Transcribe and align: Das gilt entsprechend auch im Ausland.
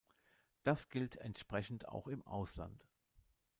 Das 0.63 0.89
gilt 0.89 1.17
entsprechend 1.17 1.87
auch 1.87 2.07
im 2.07 2.25
Ausland. 2.25 2.83